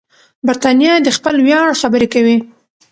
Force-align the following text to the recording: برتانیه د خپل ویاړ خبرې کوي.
برتانیه 0.47 0.93
د 1.01 1.07
خپل 1.17 1.35
ویاړ 1.47 1.69
خبرې 1.81 2.07
کوي. 2.13 2.37